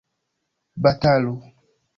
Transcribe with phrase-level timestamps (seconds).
[0.83, 1.31] batalu